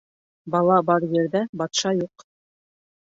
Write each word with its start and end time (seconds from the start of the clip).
Бала 0.55 0.77
бар 0.87 1.05
ерҙә 1.17 1.43
батша 1.63 1.93
юҡ. 2.03 2.27